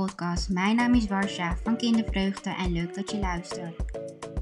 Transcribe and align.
podcast. 0.00 0.48
Mijn 0.48 0.76
naam 0.76 0.94
is 0.94 1.06
Warsha 1.06 1.56
van 1.62 1.76
Kindervreugde 1.76 2.50
en 2.50 2.72
leuk 2.72 2.94
dat 2.94 3.10
je 3.10 3.18
luistert. 3.18 3.74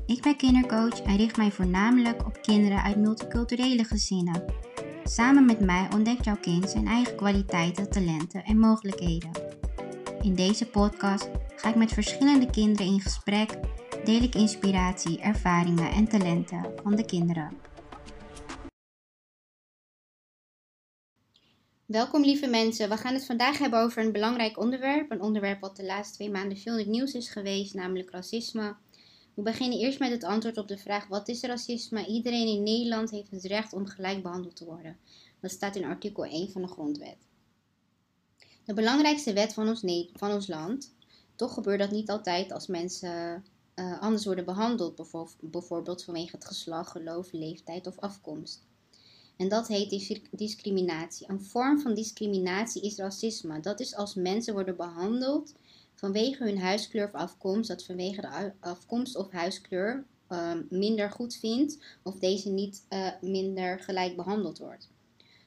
Ik 0.06 0.22
ben 0.22 0.36
kindercoach 0.36 1.00
en 1.02 1.16
richt 1.16 1.36
mij 1.36 1.50
voornamelijk 1.50 2.26
op 2.26 2.42
kinderen 2.42 2.82
uit 2.82 2.96
multiculturele 2.96 3.84
gezinnen. 3.84 4.44
Samen 5.04 5.44
met 5.44 5.60
mij 5.60 5.88
ontdekt 5.94 6.24
jouw 6.24 6.36
kind 6.40 6.70
zijn 6.70 6.86
eigen 6.86 7.16
kwaliteiten, 7.16 7.90
talenten 7.90 8.44
en 8.44 8.58
mogelijkheden. 8.58 9.30
In 10.22 10.34
deze 10.34 10.66
podcast 10.66 11.30
ga 11.56 11.68
ik 11.68 11.76
met 11.76 11.92
verschillende 11.92 12.50
kinderen 12.50 12.92
in 12.92 13.00
gesprek, 13.00 13.58
deel 14.04 14.22
ik 14.22 14.34
inspiratie, 14.34 15.20
ervaringen 15.20 15.90
en 15.90 16.08
talenten 16.08 16.66
van 16.82 16.96
de 16.96 17.04
kinderen. 17.04 17.71
Welkom 21.86 22.22
lieve 22.22 22.46
mensen, 22.46 22.88
we 22.88 22.96
gaan 22.96 23.14
het 23.14 23.26
vandaag 23.26 23.58
hebben 23.58 23.80
over 23.80 24.04
een 24.04 24.12
belangrijk 24.12 24.58
onderwerp. 24.58 25.10
Een 25.10 25.22
onderwerp 25.22 25.60
wat 25.60 25.76
de 25.76 25.84
laatste 25.84 26.14
twee 26.14 26.30
maanden 26.30 26.58
veel 26.58 26.72
in 26.72 26.78
het 26.78 26.88
nieuws 26.88 27.14
is 27.14 27.28
geweest, 27.28 27.74
namelijk 27.74 28.10
racisme. 28.10 28.76
We 29.34 29.42
beginnen 29.42 29.78
eerst 29.78 29.98
met 29.98 30.10
het 30.10 30.24
antwoord 30.24 30.58
op 30.58 30.68
de 30.68 30.78
vraag 30.78 31.06
wat 31.06 31.28
is 31.28 31.42
racisme? 31.42 32.06
Iedereen 32.06 32.46
in 32.46 32.62
Nederland 32.62 33.10
heeft 33.10 33.30
het 33.30 33.44
recht 33.44 33.72
om 33.72 33.86
gelijk 33.86 34.22
behandeld 34.22 34.56
te 34.56 34.64
worden. 34.64 34.96
Dat 35.40 35.50
staat 35.50 35.76
in 35.76 35.84
artikel 35.84 36.24
1 36.24 36.50
van 36.50 36.62
de 36.62 36.68
grondwet. 36.68 37.16
De 38.64 38.74
belangrijkste 38.74 39.32
wet 39.32 39.52
van 39.52 39.68
ons, 39.68 40.08
van 40.12 40.32
ons 40.32 40.46
land. 40.48 40.94
Toch 41.36 41.54
gebeurt 41.54 41.78
dat 41.78 41.90
niet 41.90 42.10
altijd 42.10 42.52
als 42.52 42.66
mensen 42.66 43.44
uh, 43.74 44.00
anders 44.00 44.24
worden 44.24 44.44
behandeld, 44.44 45.02
bijvoorbeeld 45.40 46.04
vanwege 46.04 46.36
het 46.36 46.44
geslacht, 46.44 46.90
geloof, 46.90 47.32
leeftijd 47.32 47.86
of 47.86 47.98
afkomst. 47.98 48.62
En 49.36 49.48
dat 49.48 49.68
heet 49.68 50.20
discriminatie. 50.30 51.28
Een 51.30 51.40
vorm 51.40 51.80
van 51.80 51.94
discriminatie 51.94 52.82
is 52.82 52.96
racisme. 52.96 53.60
Dat 53.60 53.80
is 53.80 53.94
als 53.94 54.14
mensen 54.14 54.54
worden 54.54 54.76
behandeld 54.76 55.54
vanwege 55.94 56.44
hun 56.44 56.58
huiskleur 56.58 57.06
of 57.06 57.12
afkomst, 57.12 57.68
dat 57.68 57.84
vanwege 57.84 58.20
de 58.20 58.52
afkomst 58.60 59.16
of 59.16 59.30
huiskleur 59.30 60.04
um, 60.28 60.66
minder 60.70 61.10
goed 61.10 61.34
vindt 61.34 61.78
of 62.02 62.18
deze 62.18 62.48
niet 62.48 62.86
uh, 62.90 63.08
minder 63.20 63.80
gelijk 63.80 64.16
behandeld 64.16 64.58
wordt. 64.58 64.90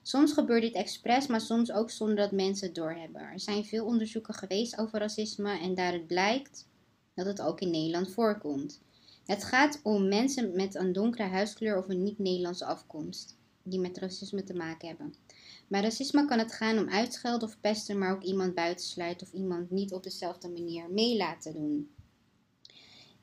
Soms 0.02 0.33
gebeurt 0.33 0.61
dit 0.61 0.73
expres, 0.73 1.28
maar 1.28 1.41
soms 1.41 1.72
ook 1.72 1.89
zonder 1.89 2.16
dat 2.16 2.31
mensen 2.31 2.66
het 2.66 2.75
doorhebben. 2.75 3.22
Er 3.22 3.39
zijn 3.39 3.66
veel 3.66 3.86
onderzoeken 3.86 4.33
geweest 4.33 4.78
over 4.78 5.00
racisme 5.00 5.59
en 5.59 5.75
daaruit 5.75 6.08
blijkt 6.08 6.67
dat 7.13 7.25
het 7.25 7.41
ook 7.41 7.61
in 7.61 7.72
Nederland 7.72 8.11
voorkomt. 8.11 8.81
Het 9.25 9.44
gaat 9.44 9.80
om 9.83 10.08
mensen 10.08 10.56
met 10.56 10.75
een 10.75 10.94
donkere 10.94 11.28
huiskleur 11.28 11.78
of 11.78 11.89
een 11.89 12.03
niet-Nederlandse 12.03 12.66
afkomst 12.66 13.36
die 13.66 13.80
met 13.80 13.98
racisme 13.98 14.44
te 14.44 14.54
maken 14.54 14.88
hebben. 14.88 15.14
Bij 15.68 15.82
racisme 15.82 16.26
kan 16.26 16.40
het 16.40 16.54
gaan 16.54 16.78
om 16.78 16.90
uitschelden 16.90 17.48
of 17.48 17.60
pesten, 17.60 17.98
maar 17.98 18.14
ook 18.14 18.24
iemand 18.24 18.56
buitensluiten 18.56 19.28
of 19.28 19.34
iemand 19.34 19.72
niet 19.72 19.94
op 19.94 20.04
dezelfde 20.04 20.50
manier 20.50 20.90
mee 20.90 21.18
laten 21.18 21.54
doen. 21.54 21.90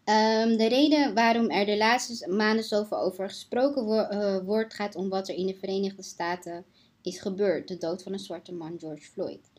Um, 0.05 0.57
de 0.57 0.67
reden 0.69 1.15
waarom 1.15 1.51
er 1.51 1.67
de 1.67 1.77
laatste 1.77 2.29
maanden 2.29 2.65
zoveel 2.65 2.98
over 2.98 3.29
gesproken 3.29 3.87
uh, 3.87 4.39
wordt, 4.45 4.75
gaat 4.75 4.95
om 4.95 5.09
wat 5.09 5.29
er 5.29 5.35
in 5.35 5.47
de 5.47 5.55
Verenigde 5.55 6.03
Staten 6.03 6.65
is 7.03 7.20
gebeurd: 7.20 7.69
de 7.69 7.79
dood 7.79 8.03
van 8.03 8.13
een 8.13 8.19
zwarte 8.19 8.53
man, 8.53 8.79
George 8.79 9.11
Floyd. 9.11 9.51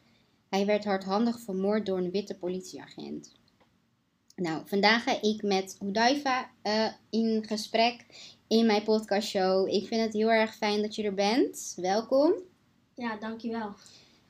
Hij 0.49 0.65
werd 0.65 0.83
hardhandig 0.83 1.39
vermoord 1.39 1.85
door 1.85 1.97
een 1.97 2.11
witte 2.11 2.35
politieagent. 2.35 3.31
Nou, 4.35 4.61
vandaag 4.65 5.03
ga 5.03 5.21
ik 5.21 5.43
met 5.43 5.75
Hudaifa 5.79 6.51
uh, 6.63 6.87
in 7.09 7.43
gesprek 7.47 8.05
in 8.47 8.65
mijn 8.65 8.83
podcastshow. 8.83 9.67
Ik 9.67 9.87
vind 9.87 10.01
het 10.01 10.13
heel 10.13 10.31
erg 10.31 10.55
fijn 10.55 10.81
dat 10.81 10.95
je 10.95 11.03
er 11.03 11.13
bent. 11.13 11.73
Welkom. 11.75 12.33
Ja, 12.95 13.17
dankjewel. 13.17 13.67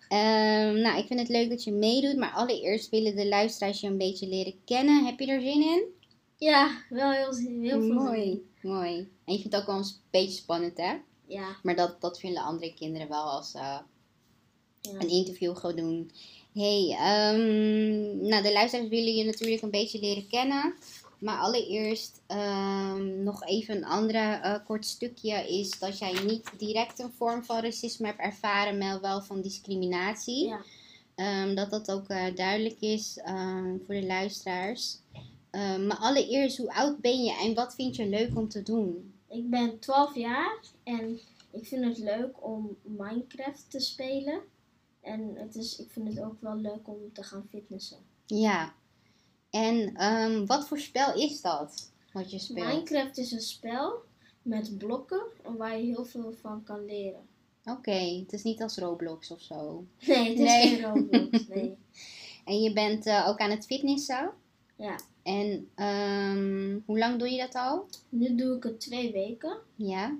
Um, 0.09 0.81
nou, 0.81 0.97
ik 0.97 1.07
vind 1.07 1.19
het 1.19 1.29
leuk 1.29 1.49
dat 1.49 1.63
je 1.63 1.71
meedoet, 1.71 2.17
maar 2.17 2.31
allereerst 2.31 2.89
willen 2.89 3.15
de 3.15 3.27
luisteraars 3.27 3.79
je 3.79 3.87
een 3.87 3.97
beetje 3.97 4.27
leren 4.27 4.55
kennen. 4.65 5.05
Heb 5.05 5.19
je 5.19 5.25
er 5.25 5.41
zin 5.41 5.61
in? 5.61 5.83
Ja, 6.37 6.83
wel 6.89 7.11
heel, 7.11 7.35
heel 7.35 7.81
veel 7.81 7.93
Mooi, 7.93 8.49
mooi. 8.61 8.95
En 9.25 9.33
je 9.33 9.39
vindt 9.39 9.43
het 9.43 9.55
ook 9.55 9.67
wel 9.67 9.77
een 9.77 9.91
beetje 10.09 10.37
spannend, 10.37 10.77
hè? 10.77 10.93
Ja. 11.25 11.55
Maar 11.63 11.75
dat, 11.75 12.01
dat 12.01 12.19
vinden 12.19 12.43
andere 12.43 12.73
kinderen 12.73 13.07
wel 13.07 13.23
als 13.23 13.53
uh, 13.55 13.79
ja. 14.81 14.99
een 14.99 15.09
interview 15.09 15.57
gaan 15.57 15.75
doen. 15.75 16.11
Hey, 16.53 16.97
um, 17.33 18.27
nou 18.27 18.43
de 18.43 18.51
luisteraars 18.51 18.89
willen 18.89 19.15
je 19.15 19.23
natuurlijk 19.23 19.61
een 19.61 19.71
beetje 19.71 19.99
leren 19.99 20.27
kennen. 20.27 20.73
Maar 21.19 21.37
allereerst 21.37 22.21
um, 22.27 23.23
nog 23.23 23.45
even 23.45 23.75
een 23.75 23.85
andere 23.85 24.39
uh, 24.43 24.55
kort 24.65 24.85
stukje 24.85 25.57
is 25.59 25.79
dat 25.79 25.99
jij 25.99 26.13
niet 26.25 26.49
direct 26.57 26.99
een 26.99 27.11
vorm 27.17 27.43
van 27.43 27.61
racisme 27.61 28.07
hebt 28.07 28.19
ervaren, 28.19 28.77
maar 28.77 29.01
wel 29.01 29.21
van 29.21 29.41
discriminatie. 29.41 30.47
Ja. 30.47 30.61
Um, 31.15 31.55
dat 31.55 31.69
dat 31.69 31.91
ook 31.91 32.09
uh, 32.09 32.35
duidelijk 32.35 32.79
is 32.79 33.19
um, 33.27 33.81
voor 33.85 33.95
de 33.95 34.05
luisteraars. 34.05 34.97
maar 35.87 35.97
allereerst, 35.99 36.57
hoe 36.57 36.73
oud 36.73 36.99
ben 36.99 37.23
je 37.23 37.39
en 37.43 37.53
wat 37.53 37.75
vind 37.75 37.95
je 37.95 38.05
leuk 38.05 38.37
om 38.37 38.49
te 38.49 38.63
doen? 38.63 39.13
Ik 39.29 39.49
ben 39.49 39.79
12 39.79 40.15
jaar 40.15 40.59
en 40.83 41.19
ik 41.51 41.67
vind 41.67 41.85
het 41.85 41.97
leuk 41.97 42.35
om 42.39 42.77
Minecraft 42.81 43.65
te 43.69 43.79
spelen. 43.79 44.41
En 45.03 45.35
het 45.35 45.55
is, 45.55 45.79
ik 45.79 45.91
vind 45.91 46.07
het 46.07 46.19
ook 46.19 46.41
wel 46.41 46.55
leuk 46.55 46.87
om 46.87 47.13
te 47.13 47.23
gaan 47.23 47.45
fitnessen. 47.49 47.97
Ja, 48.25 48.73
en 49.49 50.03
um, 50.03 50.45
wat 50.45 50.67
voor 50.67 50.79
spel 50.79 51.15
is 51.15 51.41
dat? 51.41 51.91
Wat 52.11 52.31
je 52.31 52.39
speelt? 52.39 52.67
Minecraft 52.67 53.17
is 53.17 53.31
een 53.31 53.41
spel 53.41 54.01
met 54.41 54.77
blokken 54.77 55.23
en 55.43 55.57
waar 55.57 55.77
je 55.77 55.85
heel 55.85 56.05
veel 56.05 56.33
van 56.41 56.63
kan 56.63 56.85
leren. 56.85 57.27
Oké, 57.63 57.77
okay, 57.77 58.19
het 58.19 58.33
is 58.33 58.43
niet 58.43 58.61
als 58.61 58.77
Roblox 58.77 59.31
of 59.31 59.41
zo. 59.41 59.85
Nee, 60.07 60.29
het 60.29 60.39
is 60.39 60.45
nee. 60.45 60.67
geen 60.67 60.81
Roblox. 60.81 61.47
Nee. 61.55 61.77
en 62.45 62.61
je 62.61 62.73
bent 62.73 63.05
uh, 63.05 63.27
ook 63.27 63.39
aan 63.39 63.51
het 63.51 63.65
fitnessen? 63.65 64.31
Ja. 64.75 64.99
En 65.23 65.69
um, 65.75 66.83
hoe 66.85 66.99
lang 66.99 67.19
doe 67.19 67.29
je 67.29 67.37
dat 67.37 67.55
al? 67.55 67.85
Nu 68.09 68.35
doe 68.35 68.55
ik 68.55 68.63
het 68.63 68.79
twee 68.79 69.11
weken. 69.11 69.57
Ja. 69.75 70.17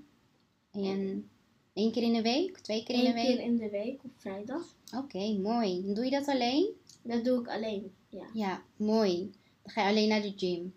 En 0.72 1.30
één 1.74 1.92
keer 1.92 2.04
in 2.04 2.14
de 2.14 2.22
week? 2.22 2.58
Twee 2.60 2.84
keer 2.84 2.96
in 2.96 3.06
de 3.06 3.14
week? 3.14 3.28
Eén 3.28 3.36
keer 3.36 3.46
in 3.46 3.58
de 3.58 3.70
week 3.70 4.04
op 4.04 4.12
vrijdag. 4.16 4.76
Oké, 4.86 5.04
okay, 5.04 5.38
mooi. 5.38 5.94
Doe 5.94 6.06
je 6.06 6.12
dat 6.12 6.28
alleen? 6.28 6.70
Dat 7.02 7.24
doe 7.24 7.40
ik 7.40 7.48
alleen. 7.48 7.92
Ja. 8.10 8.26
ja, 8.34 8.64
mooi. 8.76 9.32
Dan 9.64 9.72
ga 9.72 9.82
je 9.82 9.90
alleen 9.90 10.10
naar 10.10 10.22
de 10.22 10.34
gym. 10.36 10.74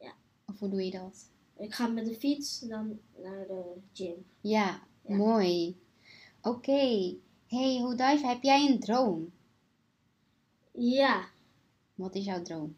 Ja. 0.00 0.12
Of 0.46 0.58
hoe 0.58 0.68
doe 0.68 0.84
je 0.84 0.90
dat? 0.90 1.28
Ik 1.56 1.74
ga 1.74 1.86
met 1.86 2.06
de 2.06 2.14
fiets 2.14 2.60
dan 2.60 2.98
naar 3.22 3.46
de 3.46 3.62
gym. 3.92 4.24
Ja, 4.40 4.82
ja. 5.06 5.16
mooi. 5.16 5.76
Oké. 6.42 6.48
Okay. 6.48 7.18
Hey, 7.46 7.80
Hoedijf, 7.80 8.22
heb 8.22 8.42
jij 8.42 8.66
een 8.66 8.80
droom? 8.80 9.32
Ja. 10.72 11.28
Wat 11.94 12.14
is 12.14 12.24
jouw 12.24 12.42
droom? 12.42 12.76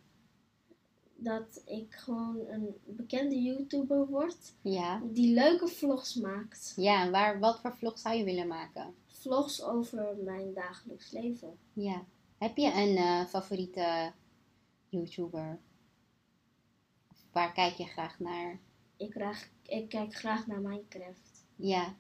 Dat 1.23 1.63
ik 1.65 1.95
gewoon 1.95 2.47
een 2.49 2.75
bekende 2.85 3.43
YouTuber 3.43 4.07
word. 4.07 4.55
Ja. 4.63 5.03
Die 5.05 5.35
leuke 5.35 5.69
vlogs 5.69 6.15
maakt. 6.15 6.73
Ja, 6.77 7.05
en 7.05 7.11
waar, 7.11 7.39
wat 7.39 7.61
voor 7.61 7.77
vlogs 7.77 8.03
zou 8.03 8.17
je 8.17 8.25
willen 8.25 8.47
maken? 8.47 8.95
Vlogs 9.07 9.63
over 9.63 10.17
mijn 10.25 10.55
dagelijks 10.55 11.11
leven. 11.11 11.59
Ja. 11.73 12.05
Heb 12.39 12.57
je 12.57 12.73
een 12.73 12.97
uh, 12.97 13.25
favoriete 13.25 14.13
YouTuber? 14.89 15.59
Waar 17.33 17.53
kijk 17.53 17.75
je 17.75 17.85
graag 17.85 18.19
naar? 18.19 18.59
Ik, 18.97 19.13
graag, 19.13 19.49
ik 19.63 19.89
kijk 19.89 20.15
graag 20.15 20.47
naar 20.47 20.61
Minecraft. 20.61 21.45
Ja. 21.57 21.95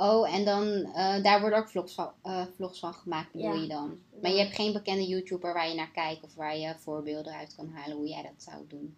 Oh, 0.00 0.34
en 0.34 0.44
dan 0.44 0.66
uh, 0.66 1.22
daar 1.22 1.40
worden 1.40 1.58
ook 1.58 1.68
vlogs 1.68 1.94
van, 1.94 2.12
uh, 2.24 2.46
vlogs 2.54 2.78
van 2.78 2.94
gemaakt, 2.94 3.32
bedoel 3.32 3.54
ja. 3.54 3.60
je 3.60 3.68
dan? 3.68 3.98
Maar 4.22 4.30
je 4.30 4.38
hebt 4.38 4.54
geen 4.54 4.72
bekende 4.72 5.06
YouTuber 5.06 5.52
waar 5.52 5.68
je 5.68 5.74
naar 5.74 5.90
kijkt 5.90 6.22
of 6.22 6.34
waar 6.34 6.58
je 6.58 6.74
voorbeelden 6.78 7.32
uit 7.32 7.54
kan 7.54 7.68
halen 7.68 7.96
hoe 7.96 8.08
jij 8.08 8.22
dat 8.22 8.42
zou 8.42 8.66
doen? 8.68 8.96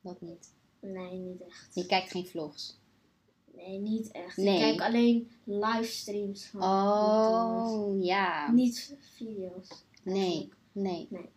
Dat 0.00 0.20
niet? 0.20 0.52
Nee, 0.80 1.18
niet 1.18 1.42
echt. 1.46 1.70
Je 1.74 1.86
kijkt 1.86 2.10
geen 2.10 2.26
vlogs? 2.26 2.78
Nee, 3.54 3.78
niet 3.78 4.10
echt. 4.10 4.36
Nee. 4.36 4.54
Ik 4.54 4.60
kijk 4.60 4.80
alleen 4.80 5.30
livestreams 5.44 6.46
van 6.46 6.62
Oh, 6.62 8.04
ja. 8.04 8.50
Niet 8.50 8.96
video's. 9.00 9.68
Nee, 10.02 10.48
nee. 10.72 11.06
nee. 11.10 11.30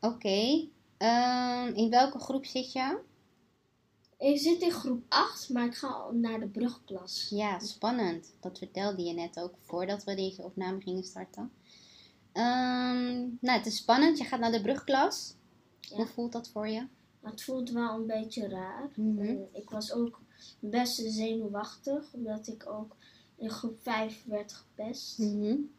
Oké. 0.00 0.14
Okay. 0.14 0.70
Um, 1.68 1.74
in 1.74 1.90
welke 1.90 2.18
groep 2.18 2.44
zit 2.44 2.72
je? 2.72 2.98
Ik 4.18 4.38
zit 4.38 4.62
in 4.62 4.70
groep 4.70 5.02
8, 5.08 5.48
maar 5.48 5.66
ik 5.66 5.74
ga 5.74 6.10
naar 6.10 6.40
de 6.40 6.48
brugklas. 6.48 7.26
Ja, 7.30 7.58
spannend. 7.58 8.32
Dat 8.40 8.58
vertelde 8.58 9.02
je 9.02 9.12
net 9.12 9.40
ook 9.40 9.54
voordat 9.60 10.04
we 10.04 10.14
deze 10.14 10.42
opname 10.42 10.80
gingen 10.80 11.04
starten. 11.04 11.52
Um, 12.32 13.38
nou, 13.40 13.58
het 13.58 13.66
is 13.66 13.76
spannend. 13.76 14.18
Je 14.18 14.24
gaat 14.24 14.40
naar 14.40 14.52
de 14.52 14.62
brugklas. 14.62 15.34
Ja. 15.80 15.96
Hoe 15.96 16.06
voelt 16.06 16.32
dat 16.32 16.48
voor 16.48 16.68
je? 16.68 16.86
Het 17.20 17.42
voelt 17.42 17.70
wel 17.70 17.94
een 17.94 18.06
beetje 18.06 18.48
raar. 18.48 18.90
Mm 18.94 19.18
-hmm. 19.18 19.46
Ik 19.52 19.70
was 19.70 19.92
ook 19.92 20.20
best 20.60 21.02
zenuwachtig, 21.06 22.12
omdat 22.12 22.46
ik 22.46 22.66
ook 22.66 22.96
in 23.36 23.50
groep 23.50 23.82
5 23.82 24.24
werd 24.26 24.52
gepest. 24.52 25.18
Mm 25.18 25.42
-hmm. 25.42 25.70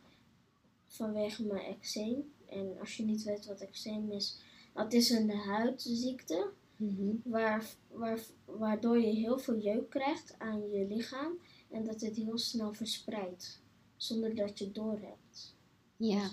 Vanwege 0.88 1.44
mijn 1.44 1.65
eczeem. 1.65 2.33
En 2.50 2.80
als 2.80 2.97
je 2.97 3.03
niet 3.03 3.24
weet 3.24 3.45
wat 3.45 3.62
eczeem 3.62 4.12
is, 4.12 4.38
dat 4.74 4.94
is 4.94 5.09
een 5.09 5.30
huidziekte. 5.30 6.51
Mm 6.80 6.96
-hmm. 6.96 7.22
waar, 7.24 7.66
waar, 7.92 8.20
waardoor 8.46 9.00
je 9.00 9.08
heel 9.16 9.40
veel 9.40 9.58
jeuk 9.58 9.90
krijgt 9.90 10.36
aan 10.38 10.70
je 10.70 10.86
lichaam. 10.88 11.31
En 11.72 11.84
dat 11.86 12.02
het 12.02 12.16
heel 12.16 12.38
snel 12.38 12.74
verspreidt. 12.74 13.62
Zonder 13.98 14.36
dat 14.36 14.58
je 14.60 14.66
het 14.66 14.76
doorhebt. 14.76 15.56
Ja. 15.98 16.30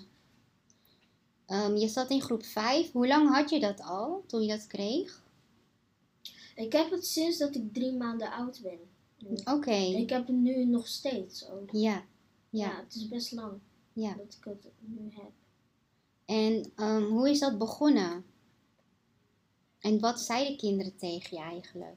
Ehm, 1.45 1.75
je 1.75 1.87
zat 1.87 2.09
in 2.09 2.21
groep 2.21 2.43
5. 2.45 2.91
Hoe 2.91 3.07
lang 3.07 3.29
had 3.35 3.49
je 3.49 3.59
dat 3.59 3.81
al 3.81 4.23
toen 4.27 4.41
je 4.41 4.47
dat 4.47 4.67
kreeg? 4.67 5.23
Ik 6.55 6.73
heb 6.73 6.91
het 6.91 7.05
sinds 7.05 7.37
dat 7.37 7.55
ik 7.55 7.73
drie 7.73 7.93
maanden 7.93 8.31
oud 8.31 8.61
ben. 8.63 8.79
Oké. 9.55 9.71
Ik 9.75 10.09
heb 10.09 10.27
het 10.27 10.35
nu 10.35 10.65
nog 10.65 10.87
steeds 10.87 11.49
ook. 11.49 11.69
Ja. 11.71 12.05
Ja, 12.49 12.67
Ja. 12.67 12.79
het 12.83 12.95
is 12.95 13.07
best 13.07 13.31
lang 13.31 13.59
Ja. 13.93 14.13
dat 14.13 14.37
ik 14.39 14.43
het 14.43 14.67
nu 14.79 15.09
heb. 15.11 15.31
En 16.25 16.71
ehm, 16.75 17.03
hoe 17.03 17.29
is 17.29 17.39
dat 17.39 17.57
begonnen? 17.57 18.25
En 19.87 19.99
wat 19.99 20.19
zeiden 20.19 20.57
kinderen 20.57 20.95
tegen 20.95 21.37
je 21.37 21.43
eigenlijk? 21.43 21.95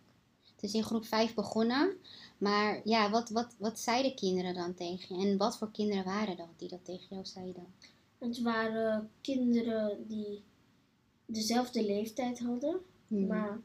Het 0.54 0.62
is 0.62 0.74
in 0.74 0.82
groep 0.84 1.04
5 1.04 1.34
begonnen, 1.34 1.96
maar 2.38 2.80
ja, 2.84 3.10
wat, 3.10 3.28
wat, 3.30 3.54
wat 3.58 3.78
zeiden 3.78 4.14
kinderen 4.14 4.54
dan 4.54 4.74
tegen 4.74 5.16
je? 5.18 5.26
En 5.26 5.36
wat 5.36 5.58
voor 5.58 5.70
kinderen 5.70 6.04
waren 6.04 6.36
dat 6.36 6.48
die 6.56 6.68
dat 6.68 6.84
tegen 6.84 7.06
jou 7.10 7.24
zeiden? 7.24 7.66
Het 8.18 8.40
waren 8.42 9.10
kinderen 9.20 10.06
die 10.08 10.42
dezelfde 11.26 11.84
leeftijd 11.84 12.38
hadden, 12.38 12.80
Hmm. 13.08 13.26
maar 13.26 13.60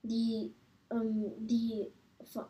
die, 0.00 0.54
ehm, 0.86 1.22
die 1.38 1.92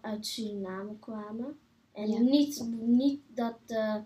uit 0.00 0.26
Suriname 0.26 0.98
kwamen. 0.98 1.58
En 1.92 2.10
Ja. 2.10 2.18
niet, 2.18 2.66
niet 2.80 3.20
dat, 3.34 3.58
eh, 3.66 3.96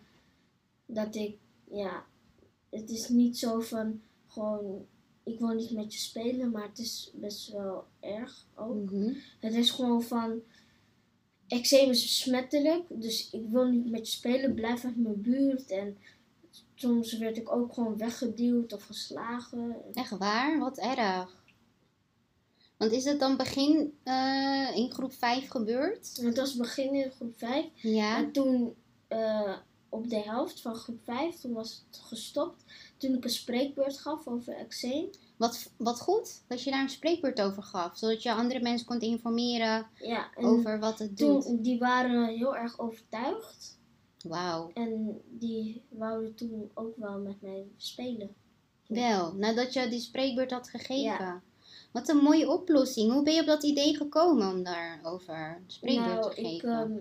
dat 0.87 1.15
ik, 1.15 1.37
ja, 1.71 2.05
het 2.69 2.91
is 2.91 3.09
niet 3.09 3.39
zo 3.39 3.61
van 3.61 4.01
gewoon, 4.27 4.87
ik 5.27 5.39
wil 5.39 5.49
niet 5.49 5.71
met 5.71 5.93
je 5.93 5.99
spelen, 5.99 6.51
maar 6.51 6.69
het 6.69 6.79
is 6.79 7.11
best 7.15 7.53
wel 7.53 7.85
erg 8.01 8.47
ook. 8.55 8.91
Mhm. 8.91 9.15
Het 9.41 9.55
is 9.55 9.71
gewoon 9.71 10.03
van, 10.03 10.41
eczeem 11.49 11.91
is 11.91 12.03
besmettelijk, 12.03 12.83
dus 12.89 13.31
ik 13.31 13.49
wil 13.49 13.65
niet 13.65 13.91
met 13.91 14.11
je 14.11 14.17
spelen, 14.17 14.55
blijf 14.55 14.85
uit 14.85 14.97
mijn 14.97 15.21
buurt. 15.21 15.71
En 15.71 15.99
soms 16.75 17.19
werd 17.19 17.37
ik 17.37 17.53
ook 17.53 17.75
gewoon 17.75 17.97
weggeduwd 17.97 18.73
of 18.73 18.83
geslagen. 18.83 19.77
Echt 19.93 20.19
waar? 20.19 20.59
Wat 20.59 20.79
erg. 20.79 21.45
Want 22.77 22.93
is 22.93 23.05
het 23.05 23.21
dan 23.21 23.37
begin 23.37 23.99
eh, 24.03 24.77
in 24.77 24.93
groep 24.93 25.13
5 25.13 25.49
gebeurd? 25.49 26.17
Het 26.23 26.37
was 26.37 26.57
begin 26.57 26.95
in 26.95 27.11
groep 27.11 27.39
5. 27.39 27.67
Ja. 27.75 28.17
En 28.17 28.33
toen 28.33 28.75
eh, 29.09 29.57
op 29.89 30.11
de 30.11 30.21
helft 30.21 30.61
van 30.61 30.75
groep 30.75 31.05
5, 31.05 31.41
toen 31.41 31.53
was 31.53 31.85
het 31.87 32.01
gestopt. 32.01 32.65
Toen 32.97 33.15
ik 33.15 33.25
een 33.25 33.31
spreekbeurt 33.31 33.99
gaf 33.99 34.27
over 34.27 34.57
eczeem. 34.57 35.11
Wat, 35.37 35.71
wat 35.77 36.01
goed 36.01 36.43
dat 36.47 36.63
je 36.63 36.71
daar 36.71 36.83
een 36.83 36.89
spreekbeurt 36.89 37.41
over 37.41 37.63
gaf, 37.63 37.99
zodat 37.99 38.23
je 38.23 38.33
andere 38.33 38.61
mensen 38.61 38.87
kon 38.87 39.01
informeren 39.01 39.87
Ja, 39.95 40.31
over 40.37 40.79
wat 40.79 40.99
het 40.99 41.17
doet. 41.19 41.43
toen, 41.43 41.63
die 41.63 41.79
waren 41.79 42.27
heel 42.29 42.57
erg 42.57 42.79
overtuigd. 42.79 43.79
Wauw. 44.23 44.71
En 44.75 45.21
die 45.27 45.83
wouden 45.89 46.35
toen 46.35 46.71
ook 46.75 46.97
wel 46.97 47.19
met 47.19 47.43
mij 47.43 47.67
spelen. 47.77 48.35
Wel, 48.87 49.35
nadat 49.35 49.73
je 49.73 49.89
die 49.89 50.01
spreekbeurt 50.01 50.51
had 50.51 50.69
gegeven. 50.69 51.03
Ja. 51.03 51.43
Wat 51.93 52.09
een 52.09 52.17
mooie 52.17 52.51
oplossing. 52.51 53.13
Hoe 53.13 53.23
ben 53.23 53.35
je 53.35 53.41
op 53.41 53.47
dat 53.47 53.63
idee 53.63 53.97
gekomen 53.97 54.51
om 54.51 54.63
daarover 54.63 55.63
spreekbeurt 55.67 56.21
nou, 56.21 56.35
te 56.35 56.41
ik, 56.41 56.47
geven? 56.47 56.71
ehm, 56.71 56.93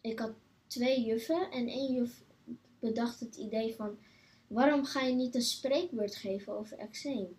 ik 0.00 0.18
had 0.18 0.32
twee 0.74 1.04
juffen 1.04 1.50
en 1.50 1.68
één 1.68 1.92
juf 1.92 2.22
bedacht 2.78 3.20
het 3.20 3.36
idee 3.36 3.74
van 3.74 3.98
waarom 4.46 4.84
ga 4.84 5.00
je 5.00 5.14
niet 5.14 5.34
een 5.34 5.42
spreekbeurt 5.42 6.14
geven 6.14 6.58
over 6.58 6.78
eczeem? 6.78 7.36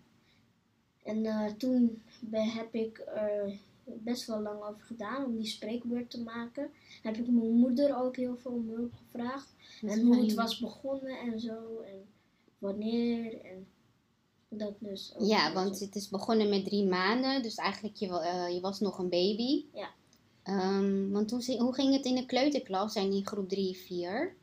En 1.04 1.26
eh, 1.26 1.52
toen 1.52 2.02
heb 2.32 2.74
ik 2.74 3.04
er 3.16 3.58
best 3.86 4.26
wel 4.26 4.42
lang 4.42 4.64
over 4.64 4.82
gedaan 4.82 5.26
om 5.26 5.38
die 5.38 5.48
spreekbeurt 5.48 6.10
te 6.10 6.24
maken. 6.24 6.70
Heb 7.02 7.18
ik 7.18 7.28
mijn 7.28 7.52
moeder 7.52 7.98
ook 7.98 8.16
heel 8.16 8.38
veel 8.38 8.52
om 8.52 8.70
hulp 8.70 8.94
gevraagd. 8.94 9.56
En 9.82 10.02
hoe 10.02 10.22
het 10.22 10.34
was 10.34 10.60
begonnen 10.60 11.20
en 11.20 11.40
zo. 11.40 11.80
En 11.80 12.06
wanneer 12.58 13.42
en 13.42 13.68
dat 14.50 14.74
dus. 14.80 15.14
ook 15.16 15.28
Ja, 15.28 15.54
want 15.54 15.80
het 15.80 15.96
is 15.96 16.10
begonnen 16.10 16.50
met 16.50 16.66
drie 16.66 16.86
maanden, 16.86 17.42
dus 17.42 17.56
eigenlijk 17.56 17.96
je, 17.96 18.20
eh, 18.20 18.54
je 18.54 18.60
was 18.60 18.80
nog 18.80 18.98
een 18.98 19.10
baby. 19.10 19.66
Ja. 19.74 19.90
Ehm, 20.46 21.12
want 21.12 21.32
hoe, 21.32 21.58
hoe 21.58 21.74
ging 21.74 21.94
het 21.94 22.06
in 22.06 22.16
de 22.16 22.26
kleuterklas 22.26 22.96
en 22.96 23.12
in 23.12 23.28
groep 23.28 23.50
3, 23.50 23.76
4? 23.78 24.36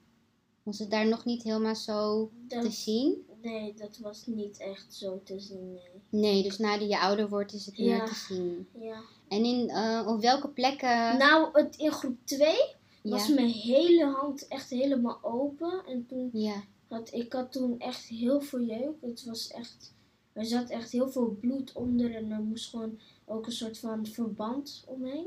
Was 0.63 0.79
het 0.79 0.91
daar 0.91 1.09
nog 1.09 1.25
niet 1.25 1.43
helemaal 1.43 1.77
zo 1.77 2.31
te 2.49 2.71
zien? 2.71 3.27
nee, 3.43 3.75
dat 3.75 3.99
was 3.99 4.27
niet 4.27 4.59
echt 4.59 4.95
zo 4.95 5.21
te 5.25 5.41
zien. 5.41 5.73
Nee. 5.73 6.23
Nee, 6.23 6.43
dus 6.43 6.59
nadat 6.59 6.89
je 6.89 6.99
ouder 6.99 7.29
wordt 7.29 7.53
is 7.53 7.67
het 7.67 7.77
Ja. 7.77 7.85
meer 7.85 8.07
te 8.07 8.15
zien. 8.15 8.69
Ja. 8.81 9.01
En 9.29 9.45
in, 9.45 9.69
eh, 9.71 10.05
op 10.09 10.21
welke 10.21 10.49
plekken? 10.49 11.19
Nou, 11.19 11.49
het, 11.53 11.77
in 11.77 11.93
groep 11.93 12.17
2 12.25 12.57
was 13.03 13.27
ja. 13.27 13.35
mijn 13.35 13.49
hele 13.49 14.07
hand 14.07 14.49
echt 14.49 14.71
helemaal 14.71 15.19
open. 15.23 15.83
En 15.87 16.07
toen 16.07 16.31
ja. 16.33 16.65
had 16.89 17.13
ik 17.13 17.33
had 17.33 17.53
toen 17.53 17.79
echt 17.79 18.05
heel 18.05 18.41
veel 18.41 18.63
jeuk. 18.63 18.95
Het 19.01 19.25
was 19.25 19.49
echt, 19.49 19.95
er 20.33 20.45
zat 20.45 20.69
echt 20.71 20.93
heel 20.93 21.09
veel 21.09 21.37
bloed 21.41 21.73
onder 21.73 22.15
en 22.15 22.31
er 22.31 22.43
moest 22.43 22.71
gewoon 22.71 22.99
ook 23.25 23.47
een 23.47 23.53
soort 23.53 23.79
van 23.79 24.07
verband 24.07 24.85
omheen. 24.87 25.27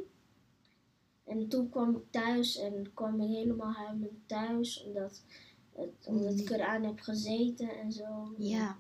En 1.26 1.48
toen 1.48 1.70
kwam 1.70 1.96
ik 1.96 2.04
thuis 2.10 2.58
en 2.58 2.92
kwam 2.94 3.22
ik 3.22 3.28
helemaal 3.30 3.72
huilend 3.74 4.28
thuis 4.28 4.84
omdat, 4.84 5.22
het, 5.76 5.90
omdat 6.08 6.40
ik 6.40 6.50
eraan 6.50 6.84
heb 6.84 7.00
gezeten 7.00 7.70
en 7.80 7.92
zo. 7.92 8.34
ja. 8.38 8.78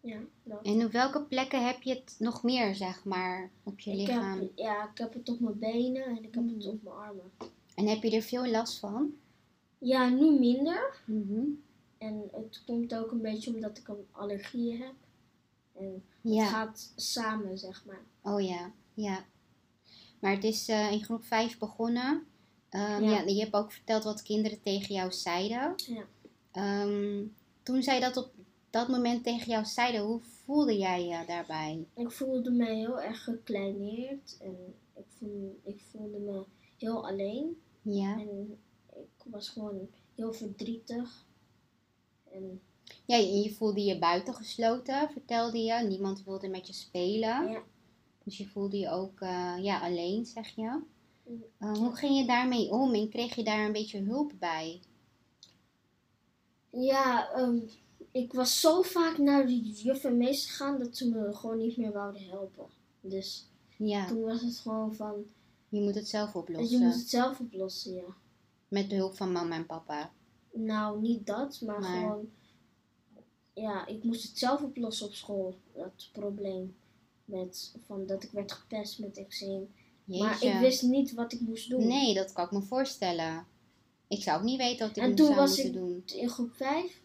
Ja, 0.00 0.18
dat. 0.42 0.62
En 0.62 0.84
op 0.84 0.92
welke 0.92 1.22
plekken 1.22 1.66
heb 1.66 1.82
je 1.82 1.94
het 1.94 2.16
nog 2.18 2.42
meer, 2.42 2.74
zeg 2.74 3.04
maar, 3.04 3.50
op 3.62 3.80
je 3.80 3.90
Ik 3.90 3.96
lichaam? 3.96 4.38
heb, 4.40 4.50
ja, 4.54 4.90
ik 4.90 4.98
heb 4.98 5.12
het 5.14 5.28
op 5.28 5.40
mijn 5.40 5.58
benen 5.58 6.04
en 6.04 6.16
ik 6.24 6.34
heb 6.34 6.44
het 6.48 6.64
Mm. 6.64 6.70
op 6.70 6.82
mijn 6.82 6.96
armen. 6.96 7.30
En 7.74 7.86
heb 7.86 8.02
je 8.02 8.10
er 8.10 8.22
veel 8.22 8.46
last 8.46 8.78
van? 8.78 9.12
Ja, 9.78 10.08
nu 10.08 10.38
minder. 10.38 11.02
Mhm. 11.06 11.40
En 11.98 12.28
het 12.32 12.62
komt 12.66 12.94
ook 12.94 13.10
een 13.10 13.20
beetje 13.22 13.54
omdat 13.54 13.78
ik 13.78 13.88
een 13.88 14.06
allergie 14.10 14.76
heb. 14.76 14.94
En 15.74 16.04
het 16.22 16.32
Ja. 16.34 16.46
gaat 16.46 16.92
samen, 16.96 17.58
zeg 17.58 17.84
maar. 17.84 18.00
Oh 18.22 18.40
ja, 18.40 18.70
ja. 18.94 19.24
Maar 20.20 20.32
het 20.32 20.44
is 20.44 20.68
eh, 20.68 20.92
in 20.92 21.04
groep 21.04 21.24
5 21.24 21.58
begonnen. 21.58 22.26
Ehm, 22.68 23.02
ja. 23.04 23.10
Ja. 23.10 23.22
je 23.26 23.40
hebt 23.40 23.54
ook 23.54 23.72
verteld 23.72 24.04
wat 24.04 24.22
kinderen 24.22 24.60
tegen 24.60 24.94
jou 24.94 25.12
zeiden. 25.12 25.74
Ja. 25.76 26.04
Ehm, 26.50 27.26
toen 27.62 27.82
zij 27.82 28.00
dat 28.00 28.16
op 28.16 28.30
dat 28.70 28.88
moment 28.88 29.24
tegen 29.24 29.50
jou 29.50 29.64
zeiden, 29.64 30.00
hoe 30.00 30.20
voelde 30.20 30.78
jij 30.78 31.06
je 31.06 31.24
daarbij? 31.26 31.86
Ik 31.94 32.10
voelde 32.10 32.50
me 32.50 32.74
heel 32.74 33.00
erg 33.00 33.24
gekleineerd. 33.24 34.36
En 34.40 34.74
ik 34.94 35.04
voelde, 35.18 35.54
ik 35.62 35.80
voelde 35.90 36.18
me 36.18 36.44
heel 36.76 37.06
alleen. 37.06 37.60
Ja. 37.82 38.18
En 38.18 38.58
ik 38.94 39.24
was 39.24 39.48
gewoon 39.48 39.88
heel 40.14 40.32
verdrietig. 40.32 41.26
En 42.32 42.60
ja, 43.04 43.16
je 43.16 43.54
voelde 43.54 43.84
je 43.84 43.98
buitengesloten, 43.98 45.10
vertelde 45.10 45.58
je. 45.58 45.74
Niemand 45.74 46.24
wilde 46.24 46.48
met 46.48 46.66
je 46.66 46.72
spelen. 46.72 47.50
ja, 47.50 47.62
Dus 48.28 48.38
je 48.38 48.46
voelde 48.46 48.78
je 48.78 48.90
ook 48.90 49.20
eh, 49.20 49.54
ja, 49.60 49.80
alleen, 49.80 50.26
zeg 50.26 50.48
je. 50.48 50.80
Mm. 51.26 51.44
Eh, 51.58 51.72
hoe 51.72 51.96
ging 51.96 52.18
je 52.18 52.26
daarmee 52.26 52.70
om 52.70 52.94
en 52.94 53.08
kreeg 53.08 53.34
je 53.34 53.44
daar 53.44 53.64
een 53.66 53.72
beetje 53.72 54.00
hulp 54.00 54.32
bij? 54.38 54.80
ja 56.70 57.30
ehm, 57.32 57.58
ik 58.10 58.32
was 58.32 58.60
zo 58.60 58.82
vaak 58.82 59.18
naar 59.18 59.46
de 59.46 59.60
juf 59.60 60.04
en 60.04 60.16
meester 60.16 60.50
gegaan 60.50 60.78
dat 60.78 60.96
ze 60.96 61.08
me 61.08 61.34
gewoon 61.34 61.58
niet 61.58 61.76
meer 61.76 61.92
wouden 61.92 62.22
helpen. 62.28 62.66
Dus 63.00 63.46
Ja, 63.76 64.06
toen 64.06 64.22
was 64.22 64.40
het 64.40 64.58
gewoon 64.58 64.94
van, 64.94 65.24
je 65.68 65.80
moet 65.80 65.94
het 65.94 66.08
zelf 66.08 66.32
je 66.32 66.38
oplossen. 66.38 66.80
moet 66.80 66.94
het 66.94 67.08
zelf 67.08 67.40
oplossen, 67.40 67.94
ja. 67.94 68.14
Met 68.68 68.88
behulp 68.88 69.16
van 69.16 69.32
mama 69.32 69.56
en 69.56 69.66
papa. 69.66 70.12
Nou, 70.52 71.00
niet 71.00 71.26
dat, 71.26 71.60
maar, 71.60 71.80
Maar- 71.80 72.00
gewoon. 72.00 72.30
Ja, 73.54 73.86
ik 73.86 74.04
moest 74.04 74.22
het 74.28 74.38
zelf 74.38 74.62
oplossen 74.62 75.06
op 75.06 75.14
school. 75.14 75.54
Dat 75.74 76.08
probleem. 76.12 76.76
Met, 77.28 77.74
van 77.86 78.06
dat 78.06 78.22
ik 78.22 78.30
werd 78.30 78.52
gepest 78.52 78.98
met 78.98 79.16
eczeem. 79.18 79.68
Maar 80.04 80.42
ik 80.44 80.58
wist 80.60 80.82
niet 80.82 81.12
wat 81.14 81.32
ik 81.32 81.40
moest 81.40 81.70
doen. 81.70 81.86
Nee, 81.86 82.14
dat 82.14 82.32
kan 82.32 82.44
ik 82.44 82.50
me 82.50 82.60
voorstellen. 82.62 83.46
Ik 84.08 84.22
zou 84.22 84.38
ook 84.38 84.44
niet 84.44 84.58
weten 84.58 84.86
wat 84.86 84.96
ik 84.96 85.02
En 85.02 85.08
nu 85.08 85.14
toen 85.14 85.26
zou 85.26 85.38
was 85.38 85.58
ik- 85.58 85.72
doen. 85.72 86.02
In 86.06 86.28
groep 86.28 86.52
5, 86.54 87.00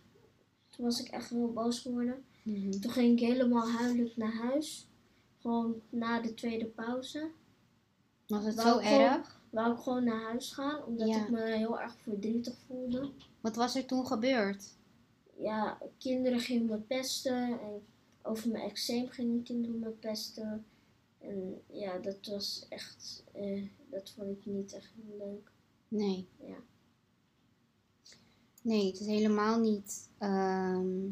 toen 0.70 0.86
was 0.86 1.00
ik 1.02 1.08
echt 1.08 1.30
heel 1.30 1.52
boos 1.54 1.80
geworden. 1.80 2.24
Mhm. 2.44 2.72
Toen 2.80 2.92
ging 2.92 3.20
ik 3.20 3.28
helemaal 3.28 3.70
huilend 3.70 4.18
naar 4.18 4.34
huis. 4.34 4.88
Gewoon 5.42 5.82
na 5.90 6.22
de 6.22 6.34
tweede 6.34 6.66
pauze. 6.66 7.30
Was 8.28 8.46
het 8.46 8.56
Wou 8.56 8.68
zo 8.70 8.78
ik 8.80 8.86
gewoon- 8.86 9.00
erg? 9.02 9.42
Wou 9.50 9.74
ik 9.74 9.80
gewoon 9.80 10.04
naar 10.04 10.22
huis 10.22 10.52
gaan, 10.52 10.84
omdat 10.86 11.08
Ja. 11.08 11.22
ik 11.24 11.30
me 11.30 11.42
heel 11.56 11.80
erg 11.82 11.96
verdrietig 12.02 12.54
voelde. 12.68 13.10
Wat 13.42 13.56
was 13.56 13.76
er 13.76 13.86
toen 13.86 14.08
gebeurd? 14.08 14.64
ja, 15.38 15.78
kinderen 15.98 16.40
gingen 16.40 16.66
me 16.66 16.78
pesten 16.78 17.60
en 17.60 17.82
over 18.24 18.50
mijn 18.50 18.70
eczeem 18.70 19.08
gingen 19.08 19.44
kinderen 19.44 19.80
me 19.80 19.90
pesten. 19.90 20.66
En 21.20 21.62
ja, 21.68 21.98
dat 21.98 22.26
was 22.26 22.66
echt, 22.70 23.24
eh, 23.34 23.68
dat 23.90 24.10
vond 24.10 24.38
ik 24.38 24.46
niet 24.46 24.74
echt 24.74 24.94
leuk. 25.18 25.52
Nee. 25.88 26.28
Ja. 26.40 26.58
Nee, 28.62 28.88
het 28.88 29.00
is 29.00 29.08
helemaal 29.08 29.60
niet 29.60 30.10
ehm, 30.18 31.12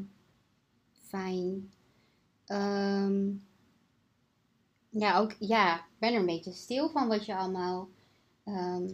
fijn. 0.92 1.72
Ehm, 2.46 3.34
ja, 4.90 5.20
ook, 5.20 5.36
ja, 5.40 5.80
ik 5.80 6.00
ben 6.00 6.14
er 6.14 6.20
een 6.20 6.26
beetje 6.26 6.54
stil 6.54 6.90
van 6.90 7.08
wat 7.08 7.26
je 7.26 7.36
allemaal 7.36 7.90
ehm, 8.44 8.90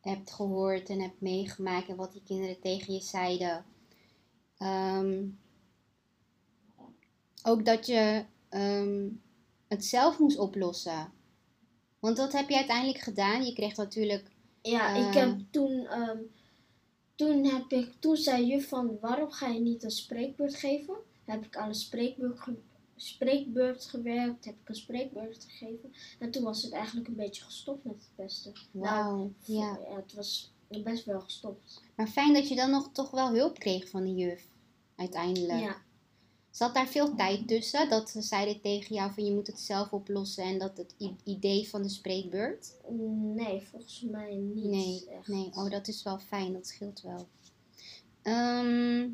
hebt 0.00 0.32
gehoord 0.32 0.88
en 0.88 1.00
hebt 1.00 1.20
meegemaakt 1.20 1.88
en 1.88 1.96
wat 1.96 2.12
die 2.12 2.22
kinderen 2.22 2.60
tegen 2.60 2.94
je 2.94 3.00
zeiden. 3.00 3.64
Ook 7.42 7.64
dat 7.64 7.86
je 7.86 8.24
ehm, 8.48 9.08
het 9.68 9.84
zelf 9.84 10.18
moest 10.18 10.38
oplossen. 10.38 11.12
Want 11.98 12.16
dat 12.16 12.32
heb 12.32 12.48
je 12.48 12.56
uiteindelijk 12.56 12.98
gedaan. 12.98 13.44
Je 13.44 13.52
kreeg 13.52 13.76
natuurlijk. 13.76 14.30
Ja, 14.62 14.94
ik 14.94 15.14
Eh. 15.14 15.20
heb 15.22 15.38
toen, 15.50 15.86
ehm, 15.86 16.18
toen 17.14 17.44
heb 17.44 17.70
ik, 17.72 17.92
toen 17.98 18.16
zei 18.16 18.46
juf 18.46 18.68
van, 18.68 18.98
waarom 19.00 19.30
ga 19.30 19.48
je 19.48 19.60
niet 19.60 19.82
een 19.82 19.90
spreekbeurt 19.90 20.54
geven? 20.54 20.94
Heb 21.24 21.44
ik 21.44 21.56
aan 21.56 21.68
een 21.68 21.74
spreekbeurt, 21.74 22.40
ge- 22.40 22.60
spreekbeurt 22.96 23.84
gewerkt, 23.84 24.44
heb 24.44 24.54
ik 24.62 24.68
een 24.68 24.74
spreekbeurt 24.74 25.44
gegeven. 25.48 25.92
En 26.18 26.30
toen 26.30 26.42
was 26.42 26.62
het 26.62 26.72
eigenlijk 26.72 27.08
een 27.08 27.16
beetje 27.16 27.42
gestopt 27.44 27.84
met 27.84 27.94
het 27.94 28.08
pesten. 28.14 28.52
Wauw. 28.70 29.16
Nou, 29.16 29.32
ja. 29.44 29.78
het 29.96 30.12
was 30.12 30.52
best 30.84 31.04
wel 31.04 31.20
gestopt. 31.20 31.82
Maar 31.94 32.08
fijn 32.08 32.32
dat 32.34 32.48
je 32.48 32.54
dan 32.54 32.70
nog 32.70 32.88
toch 32.92 33.10
wel 33.10 33.30
hulp 33.34 33.58
kreeg 33.58 33.88
van 33.88 34.02
de 34.04 34.14
juf. 34.14 34.46
Uiteindelijk. 34.96 35.60
Ja, 35.60 35.76
Zat 36.52 36.74
daar 36.74 36.88
veel 36.88 37.14
tijd 37.14 37.48
tussen? 37.48 37.88
Dat 37.88 38.10
ze 38.10 38.22
zeiden 38.22 38.60
tegen 38.60 38.94
jou 38.94 39.12
van 39.12 39.24
je 39.24 39.32
moet 39.32 39.46
het 39.46 39.60
zelf 39.60 39.92
oplossen 39.92 40.44
en 40.44 40.58
dat 40.58 40.76
het 40.76 40.94
idee 41.24 41.68
van 41.68 41.82
de 41.82 41.88
spreekbeurt? 41.88 42.74
nee, 43.34 43.60
volgens 43.70 44.00
mij 44.10 44.34
niet 44.34 44.64
Nee, 44.64 45.06
echt. 45.10 45.28
nee. 45.28 45.50
Oh, 45.54 45.70
dat 45.70 45.88
is 45.88 46.02
wel 46.02 46.18
fijn. 46.18 46.52
Dat 46.52 46.66
scheelt 46.66 47.00
wel. 47.02 47.26
Ehm, 48.22 49.08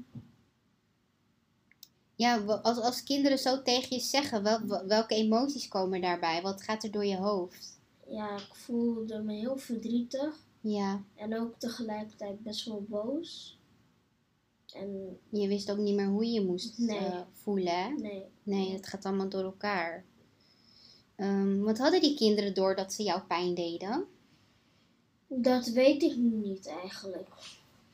ja, 2.15 2.39
als, 2.63 2.79
als 2.81 3.03
kinderen 3.03 3.39
zo 3.39 3.63
tegen 3.63 3.97
je 3.97 4.03
zeggen, 4.03 4.43
wel- 4.43 4.87
welke 4.87 5.15
emoties 5.15 5.69
komen 5.69 6.01
daarbij? 6.01 6.43
Wat 6.43 6.63
gaat 6.63 6.85
er 6.85 6.91
door 6.91 7.05
je 7.05 7.17
hoofd? 7.17 7.79
Ja, 8.07 8.37
ik 8.37 8.55
voelde 8.55 9.23
me 9.23 9.33
heel 9.35 9.57
verdrietig 9.57 10.37
Ja, 10.61 11.03
en 11.15 11.39
ook 11.41 11.55
tegelijkertijd 11.59 12.43
best 12.43 12.65
wel 12.65 12.85
boos. 12.89 13.58
En 14.75 15.19
je 15.31 15.49
wist 15.49 15.71
ook 15.71 15.79
niet 15.79 15.95
meer 15.95 16.07
hoe 16.09 16.27
je 16.27 16.45
moest 16.45 16.79
Nee. 16.79 16.99
eh, 16.99 17.21
voelen, 17.33 17.83
hè? 17.83 17.89
nee, 17.89 18.23
Nee, 18.43 18.73
het 18.73 18.87
gaat 18.87 19.05
allemaal 19.05 19.29
door 19.29 19.43
elkaar. 19.45 20.05
Ehm, 21.17 21.61
wat 21.61 21.79
hadden 21.79 22.01
die 22.01 22.15
kinderen 22.17 22.55
door 22.55 22.77
dat 22.77 22.93
ze 22.93 23.03
jou 23.03 23.21
pijn 23.21 23.55
deden? 23.55 24.07
dat 25.31 25.67
weet 25.67 26.03
ik 26.03 26.17
niet 26.17 26.67
eigenlijk. 26.67 27.29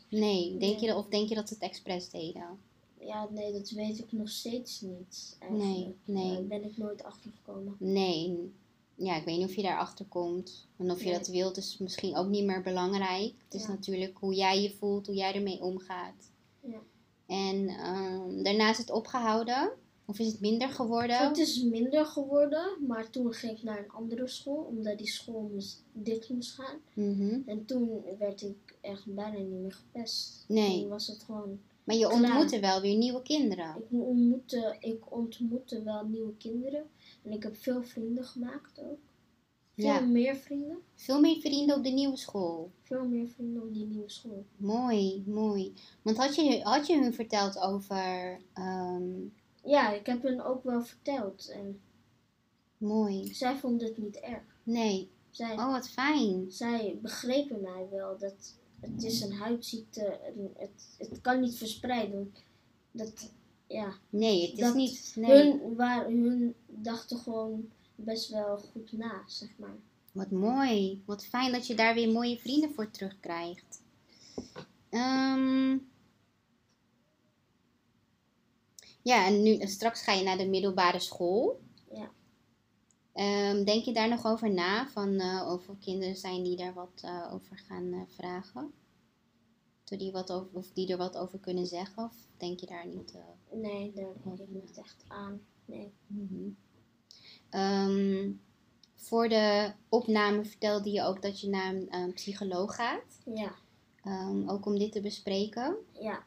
Nee, 0.09 0.57
denk 0.57 0.81
Nee. 0.81 0.89
Je, 0.91 0.97
of 0.97 1.07
denk 1.07 1.29
je 1.29 1.35
dat 1.35 1.49
ze 1.49 1.55
het 1.55 1.63
expres 1.63 2.11
deden? 2.11 2.59
Ja, 3.01 3.29
nee, 3.31 3.53
dat 3.53 3.71
weet 3.71 3.99
ik 3.99 4.13
nog 4.13 4.29
steeds 4.29 4.81
niet. 4.81 5.37
Eigenlijk. 5.39 5.69
Nee, 5.71 5.95
nee. 6.05 6.33
Daar 6.33 6.47
ben 6.47 6.65
ik 6.65 6.77
nooit 6.77 7.03
achtergekomen. 7.05 7.77
Nee. 7.79 8.53
Ja, 8.95 9.17
ik 9.17 9.25
weet 9.25 9.39
niet 9.39 9.49
of 9.49 9.55
je 9.55 9.63
daarachter 9.63 10.05
komt. 10.07 10.67
En 10.77 10.91
of 10.91 10.99
je 10.99 11.05
Nee. 11.05 11.19
dat 11.19 11.27
wilt 11.29 11.57
is 11.57 11.79
misschien 11.79 12.17
ook 12.17 12.29
niet 12.29 12.45
meer 12.45 12.63
belangrijk. 12.63 13.33
Het 13.45 13.55
is 13.55 13.67
natuurlijk 13.67 14.19
hoe 14.19 14.35
jij 14.35 14.63
je 14.63 14.71
voelt, 14.71 15.07
hoe 15.07 15.17
jij 15.17 15.35
ermee 15.35 15.63
omgaat. 15.63 16.31
En 17.27 17.69
ehm, 17.69 18.43
daarna 18.43 18.71
is 18.71 18.79
het 18.79 18.91
opgehouden? 18.91 19.73
Of 20.07 20.19
is 20.19 20.27
het 20.27 20.41
minder 20.41 20.69
geworden? 20.69 21.29
Het 21.29 21.39
is 21.39 21.63
minder 21.63 22.07
geworden, 22.07 22.67
maar 22.87 23.11
toen 23.11 23.33
ging 23.33 23.59
ik 23.59 23.63
naar 23.63 23.79
een 23.79 23.91
andere 23.91 24.29
school, 24.29 24.67
omdat 24.69 24.99
die 24.99 25.07
school 25.07 25.51
moest, 25.53 25.83
dicht 25.93 26.29
moest 26.29 26.53
gaan. 26.53 26.77
Mhm. 26.95 27.39
En 27.47 27.65
toen 27.65 28.03
werd 28.19 28.43
ik 28.43 28.75
echt 28.81 29.15
bijna 29.15 29.39
niet 29.39 29.61
meer 29.61 29.73
gepest. 29.73 30.45
Nee. 30.49 30.81
Toen 30.81 30.89
was 30.89 31.07
het 31.07 31.23
gewoon... 31.23 31.61
Maar 31.85 31.97
je 31.97 32.07
Klaar. 32.07 32.21
ontmoette 32.21 32.61
wel 32.61 32.81
weer 32.81 32.97
nieuwe 32.97 33.23
kinderen. 33.23 33.77
Ik 33.77 33.85
ontmoette, 33.91 34.77
ik 34.81 35.13
ontmoette 35.13 35.83
wel 35.83 36.05
nieuwe 36.05 36.37
kinderen. 36.37 36.85
En 37.23 37.33
ik 37.33 37.43
heb 37.43 37.57
veel 37.57 37.83
vrienden 37.83 38.25
gemaakt 38.25 38.81
ook. 38.81 38.99
Veel 39.75 39.85
Ja. 39.85 40.01
meer 40.01 40.37
vrienden. 40.37 40.79
Veel 40.95 41.21
meer 41.21 41.41
vrienden 41.41 41.77
op 41.77 41.85
de 41.85 41.91
nieuwe 41.91 42.17
school. 42.17 42.71
Veel 42.83 43.05
meer 43.05 43.29
vrienden 43.29 43.63
op 43.63 43.75
die 43.75 43.87
nieuwe 43.87 44.11
school. 44.11 44.45
Mooi, 44.57 45.23
mooi. 45.27 45.73
Want 46.03 46.17
had 46.17 46.35
je, 46.35 46.61
had 46.63 46.87
je 46.87 46.99
hun 47.01 47.15
verteld 47.15 47.59
over... 47.59 48.41
ehm, 48.53 49.11
Ja, 49.65 49.93
ik 49.93 50.07
heb 50.07 50.23
hen 50.23 50.45
ook 50.45 50.65
wel 50.65 50.83
verteld. 50.85 51.49
En 51.49 51.81
mooi. 52.79 53.35
zij 53.35 53.57
vonden 53.57 53.87
het 53.87 53.99
niet 53.99 54.17
erg. 54.17 54.43
Nee. 54.63 55.11
Zij, 55.31 55.53
Oh, 55.53 55.71
wat 55.73 55.89
fijn. 55.89 56.45
zij 56.51 56.99
begrepen 57.03 57.61
mij 57.61 57.87
wel 57.91 58.19
dat 58.19 58.55
het 58.81 59.03
is 59.05 59.21
een 59.21 59.33
huidziekte 59.33 60.05
en 60.05 60.51
het, 60.57 60.95
het 60.99 61.21
kan 61.21 61.41
niet 61.41 61.57
verspreiden. 61.57 62.35
Dat, 62.91 63.31
ja, 63.67 63.93
Nee, 64.11 64.51
het 64.51 64.59
is 64.59 64.75
niet... 64.75 65.13
Nee. 65.17 65.31
hun, 65.51 65.75
waar, 65.75 66.05
hun 66.07 66.55
dachten 66.67 67.19
gewoon 67.19 67.69
best 67.95 68.29
wel 68.29 68.59
goed 68.59 68.93
na, 68.93 69.23
zeg 69.27 69.49
maar. 69.59 69.77
Wat 70.13 70.31
mooi. 70.31 71.03
Wat 71.07 71.27
fijn 71.27 71.53
dat 71.53 71.67
je 71.67 71.75
daar 71.75 71.95
weer 71.95 72.13
mooie 72.13 72.39
vrienden 72.39 72.75
voor 72.75 72.91
terugkrijgt. 72.91 73.83
Ehm 74.91 75.79
ja, 79.05 79.27
en 79.27 79.43
nu, 79.43 79.67
straks 79.67 80.03
ga 80.03 80.13
je 80.13 80.25
naar 80.25 80.39
de 80.39 80.49
middelbare 80.49 80.99
school. 80.99 81.61
Ja. 81.91 82.11
Ehm, 83.13 83.65
denk 83.65 83.85
je 83.85 83.93
daar 83.93 84.09
nog 84.09 84.25
over 84.27 84.53
na? 84.53 84.89
Van, 84.89 85.19
eh, 85.19 85.49
of 85.53 85.69
er 85.69 85.77
kinderen 85.81 86.17
zijn 86.17 86.43
die 86.43 86.57
daar 86.57 86.75
wat 86.75 87.01
eh, 87.03 87.31
over 87.33 87.59
gaan 87.59 87.93
eh, 87.93 88.01
vragen? 88.07 88.73
Of 89.83 89.99
die, 89.99 90.13
wat 90.13 90.33
over, 90.33 90.49
of 90.53 90.73
die 90.73 90.89
er 90.89 90.97
wat 90.97 91.17
over 91.17 91.39
kunnen 91.39 91.67
zeggen? 91.67 92.05
Of 92.05 92.27
denk 92.37 92.61
je 92.61 92.67
daar 92.67 92.87
niet... 92.87 93.15
Nee, 93.53 93.93
daar 93.93 94.13
denk 94.25 94.39
ik 94.39 94.49
niet 94.49 94.79
echt 94.79 95.05
aan. 95.09 95.41
Nee. 95.65 95.93
Mhm. 96.07 96.51
Ehm, 97.55 98.31
voor 98.95 99.29
de 99.29 99.73
opname 99.89 100.45
vertelde 100.45 100.91
je 100.91 101.03
ook 101.03 101.23
dat 101.23 101.41
je 101.41 101.49
naar 101.49 101.75
een, 101.75 101.89
eh, 101.91 102.13
psycholoog 102.15 102.75
gaat. 102.75 103.19
Ja, 103.35 103.55
Ehm, 104.05 104.49
ook 104.49 104.67
om 104.67 104.79
dit 104.79 104.93
te 104.93 105.01
bespreken. 105.01 105.77
ja. 106.01 106.23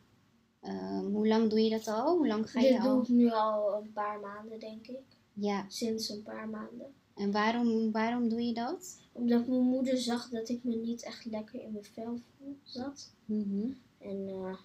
Ehm, 0.61 1.05
hoe 1.05 1.27
lang 1.27 1.49
doe 1.49 1.59
je 1.61 1.69
dat 1.69 1.87
al? 1.87 2.17
Hoe 2.17 2.27
lang 2.27 2.51
ga 2.51 2.59
Dit 2.59 2.69
je 2.69 2.79
doe 2.79 2.89
al? 2.89 3.01
ik 3.01 3.07
nu 3.07 3.31
al 3.31 3.75
een 3.81 3.91
paar 3.93 4.19
maanden, 4.19 4.59
denk 4.59 4.87
ik. 4.87 4.99
Ja, 5.33 5.65
Sinds 5.67 6.09
een 6.09 6.23
paar 6.23 6.49
maanden. 6.49 6.93
en 7.15 7.31
waarom, 7.31 7.91
waarom 7.91 8.29
doe 8.29 8.41
je 8.41 8.53
dat? 8.53 8.97
Omdat 9.11 9.47
mijn 9.47 9.61
moeder 9.61 9.97
zag 9.97 10.29
dat 10.29 10.49
ik 10.49 10.63
me 10.63 10.75
niet 10.75 11.03
echt 11.03 11.25
lekker 11.25 11.61
in 11.61 11.71
mijn 11.71 11.83
vel 11.85 12.19
zat. 12.63 13.11
Mhm. 13.25 13.67
En 13.99 14.27
eh, 14.29 14.55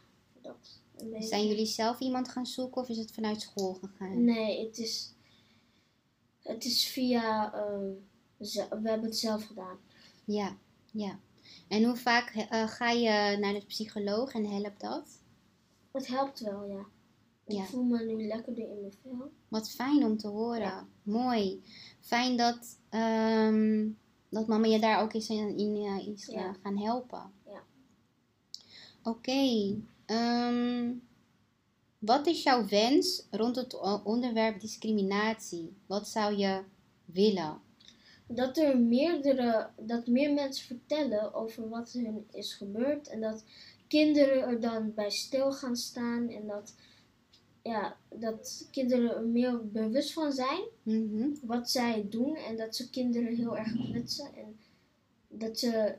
dat. 0.43 0.81
Zijn 1.19 1.47
jullie 1.47 1.67
zelf 1.67 2.01
iemand 2.01 2.29
gaan 2.29 2.47
zoeken 2.47 2.83
of 2.83 2.89
is 2.89 2.99
het 2.99 3.13
vanuit 3.13 3.41
school 3.41 3.75
gegaan? 3.75 4.25
Nee, 4.25 4.67
het 4.67 4.79
is, 4.79 5.13
het 6.43 6.65
is 6.65 6.87
via. 6.87 7.53
ehm, 7.55 7.91
we 8.83 8.89
hebben 8.89 9.05
het 9.05 9.17
zelf 9.19 9.47
gedaan. 9.47 9.77
Ja, 10.25 10.57
ja. 10.91 11.19
En 11.69 11.85
hoe 11.85 11.97
vaak 11.97 12.31
eh, 12.35 12.69
ga 12.69 12.91
je 12.91 13.37
naar 13.39 13.53
de 13.53 13.65
psycholoog 13.67 14.33
en 14.35 14.45
helpt 14.47 14.81
dat? 14.81 15.09
Het 15.93 16.07
helpt 16.07 16.41
wel, 16.41 16.65
ja. 16.65 16.85
Ik 17.47 17.65
voel 17.65 17.83
me 17.83 18.05
nu 18.05 18.27
lekkerder 18.27 18.65
in 18.71 18.81
mijn 18.81 18.93
vel. 19.03 19.31
Wat 19.49 19.71
fijn 19.71 20.05
om 20.05 20.17
te 20.17 20.29
horen. 20.29 20.61
Ja. 20.61 20.87
Mooi. 21.03 21.63
Fijn 22.01 22.37
dat, 22.37 22.79
ehm, 22.89 23.89
dat 24.29 24.47
mama 24.47 24.67
je 24.67 24.79
daar 24.79 25.03
ook 25.03 25.13
is 25.13 25.29
in, 25.29 25.57
in 25.59 25.77
eh, 25.77 26.07
is 26.09 26.27
Ja. 26.27 26.45
eh, 26.49 26.51
gaan 26.63 26.79
helpen. 26.79 27.33
Ja. 27.47 27.63
Oké. 29.03 29.77
ehm, 30.07 30.91
wat 32.03 32.27
is 32.27 32.43
jouw 32.43 32.67
wens 32.67 33.27
rond 33.31 33.57
het 33.57 33.81
onderwerp 34.05 34.61
discriminatie? 34.61 35.77
Wat 35.87 36.09
zou 36.09 36.37
je 36.37 36.63
willen? 37.05 37.61
Dat 38.27 38.57
er 38.57 38.79
meerdere, 38.79 39.69
dat 39.77 40.07
meer 40.07 40.33
mensen 40.33 40.67
vertellen 40.67 41.35
over 41.35 41.69
wat 41.69 41.93
hun 41.93 42.27
is 42.33 42.55
gebeurd. 42.55 43.09
En 43.09 43.21
dat 43.21 43.45
kinderen 43.89 44.43
er 44.43 44.61
dan 44.61 44.95
bij 44.95 45.11
stil 45.11 45.53
gaan 45.53 45.77
staan. 45.77 46.29
En 46.29 46.47
dat, 46.47 46.75
ja, 47.63 47.97
dat 48.09 48.69
kinderen 48.71 49.17
er 49.17 49.23
meer 49.23 49.69
bewust 49.71 50.13
van 50.13 50.33
zijn 50.33 50.63
Mhm. 50.83 51.29
wat 51.43 51.71
zij 51.71 52.07
doen. 52.11 52.37
En 52.37 52.57
dat 52.57 52.77
ze 52.77 52.91
kinderen 52.91 53.37
heel 53.37 53.57
erg 53.57 53.91
kwetsen. 53.91 54.35
En 54.35 54.57
dat 55.29 55.59
ze, 55.59 55.95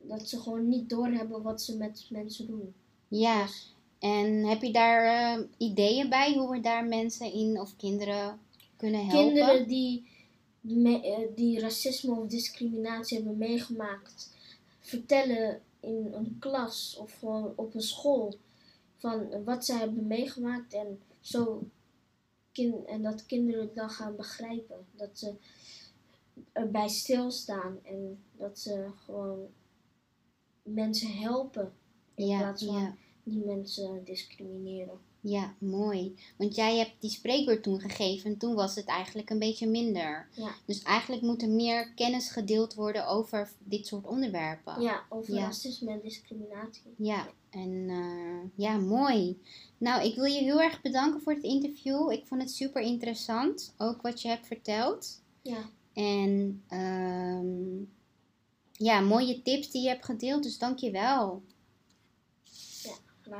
dat 0.00 0.28
ze 0.28 0.40
gewoon 0.40 0.68
niet 0.68 0.88
doorhebben 0.88 1.42
wat 1.42 1.62
ze 1.62 1.76
met 1.76 2.06
mensen 2.10 2.46
doen. 2.46 2.74
Ja, 3.08 3.46
en 4.02 4.44
heb 4.44 4.62
je 4.62 4.72
daar 4.72 5.04
eh, 5.04 5.44
ideeën 5.56 6.08
bij 6.08 6.34
hoe 6.34 6.50
we 6.50 6.60
daar 6.60 6.84
mensen 6.84 7.32
in 7.32 7.60
of 7.60 7.76
kinderen 7.76 8.40
kunnen 8.76 9.06
helpen? 9.06 9.32
Kinderen 9.32 9.68
die, 9.68 10.06
me- 10.60 11.02
eh, 11.02 11.28
die 11.34 11.60
racisme 11.60 12.14
of 12.20 12.26
discriminatie 12.26 13.16
hebben 13.16 13.38
meegemaakt, 13.38 14.34
vertellen 14.80 15.60
in 15.80 16.08
een 16.12 16.36
klas 16.40 16.96
of 17.00 17.12
gewoon 17.18 17.52
op 17.56 17.74
een 17.74 17.82
school 17.82 18.34
van 18.96 19.44
wat 19.44 19.64
zij 19.64 19.78
hebben 19.78 20.06
meegemaakt 20.06 20.72
en 20.74 21.00
zo 21.20 21.62
kin- 22.52 22.86
en 22.86 23.02
dat 23.02 23.26
kinderen 23.26 23.60
het 23.60 23.74
dan 23.74 23.90
gaan 23.90 24.16
begrijpen. 24.16 24.86
Dat 24.96 25.10
ze 25.12 25.34
erbij 26.52 26.88
stilstaan 26.88 27.78
en 27.82 28.22
dat 28.36 28.58
ze 28.58 28.86
gewoon 29.04 29.46
mensen 30.62 31.12
helpen 31.12 31.72
in 32.14 32.26
ja, 32.26 32.38
plaats 32.38 32.64
van 32.64 32.74
ja. 32.74 32.94
Die 33.24 33.44
mensen 33.44 34.04
discrimineren. 34.04 34.98
Ja, 35.20 35.54
mooi. 35.58 36.14
Want 36.36 36.54
jij 36.54 36.76
hebt 36.76 36.92
die 37.00 37.10
spreekbeurt 37.10 37.62
toen 37.62 37.80
gegeven 37.80 38.30
en 38.30 38.38
toen 38.38 38.54
was 38.54 38.74
het 38.74 38.84
eigenlijk 38.84 39.30
een 39.30 39.38
beetje 39.38 39.66
minder. 39.68 40.28
Ja. 40.32 40.54
Dus 40.66 40.82
eigenlijk 40.82 41.22
moet 41.22 41.42
er 41.42 41.48
meer 41.48 41.92
kennis 41.94 42.30
gedeeld 42.30 42.74
worden 42.74 43.06
over 43.06 43.52
dit 43.58 43.86
soort 43.86 44.06
onderwerpen. 44.06 44.80
Ja, 44.80 45.02
over 45.08 45.34
Ja. 45.34 45.40
racisme 45.44 45.90
en 45.90 46.00
discriminatie. 46.02 46.94
Ja, 46.96 47.28
en 47.50 47.86
eh, 47.88 48.50
ja, 48.64 48.76
mooi. 48.76 49.40
Nou, 49.78 50.04
ik 50.04 50.14
wil 50.14 50.24
je 50.24 50.38
heel 50.40 50.60
erg 50.60 50.80
bedanken 50.82 51.20
voor 51.20 51.32
het 51.32 51.42
interview. 51.44 52.10
Ik 52.12 52.26
vond 52.26 52.40
het 52.42 52.50
super 52.50 52.82
interessant, 52.82 53.74
ook 53.78 54.02
wat 54.02 54.22
je 54.22 54.28
hebt 54.28 54.46
verteld. 54.46 55.20
Ja, 55.42 55.70
En 55.92 56.62
ehm, 56.68 57.82
ja, 58.72 59.00
mooie 59.00 59.42
tips 59.42 59.70
die 59.70 59.82
je 59.82 59.88
hebt 59.88 60.04
gedeeld, 60.04 60.42
dus 60.42 60.58
dank 60.58 60.78
je 60.78 60.90
wel. 60.90 61.42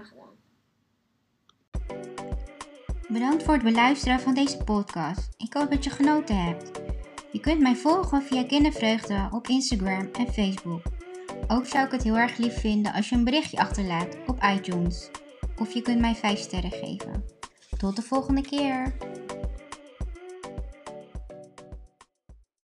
Gedaan. 0.00 0.40
Bedankt 3.08 3.42
voor 3.42 3.54
het 3.54 3.62
beluisteren 3.62 4.20
van 4.20 4.34
deze 4.34 4.64
podcast. 4.64 5.28
Ik 5.36 5.54
hoop 5.54 5.70
dat 5.70 5.84
je 5.84 5.90
genoten 5.90 6.44
hebt. 6.44 6.70
Je 7.32 7.40
kunt 7.40 7.60
mij 7.60 7.74
volgen 7.74 8.22
via 8.22 8.44
Kindervreugde 8.44 9.28
op 9.30 9.46
Instagram 9.46 10.08
en 10.12 10.32
Facebook. 10.32 10.82
Ook 11.48 11.66
zou 11.66 11.86
ik 11.86 11.92
het 11.92 12.02
heel 12.02 12.16
erg 12.16 12.36
lief 12.36 12.60
vinden 12.60 12.92
als 12.92 13.08
je 13.08 13.16
een 13.16 13.24
berichtje 13.24 13.58
achterlaat 13.58 14.16
op 14.26 14.42
iTunes. 14.42 15.10
Of 15.58 15.72
je 15.72 15.82
kunt 15.82 16.00
mij 16.00 16.14
5 16.14 16.38
sterren 16.38 16.70
geven. 16.70 17.24
Tot 17.78 17.96
de 17.96 18.02
volgende 18.02 18.40
keer. 18.40 18.96